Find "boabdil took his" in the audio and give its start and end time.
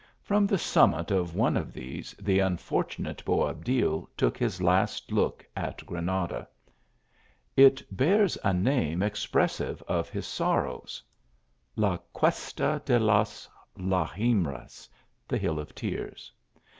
3.23-4.59